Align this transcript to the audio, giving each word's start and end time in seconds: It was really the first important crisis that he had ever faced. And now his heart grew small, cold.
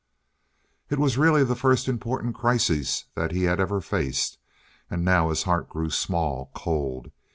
It 0.89 0.97
was 0.97 1.15
really 1.19 1.43
the 1.43 1.55
first 1.55 1.87
important 1.87 2.33
crisis 2.33 3.05
that 3.13 3.31
he 3.31 3.43
had 3.43 3.59
ever 3.59 3.81
faced. 3.81 4.39
And 4.89 5.05
now 5.05 5.29
his 5.29 5.43
heart 5.43 5.69
grew 5.69 5.91
small, 5.91 6.49
cold. 6.55 7.11